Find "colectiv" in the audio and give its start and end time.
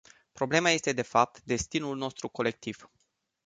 2.27-2.89